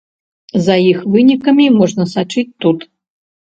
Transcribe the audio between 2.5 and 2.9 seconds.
тут.